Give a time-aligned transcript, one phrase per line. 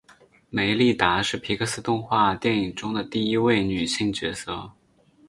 [0.49, 4.73] 梅莉达是皮克斯动画电影中的第一位女性主角。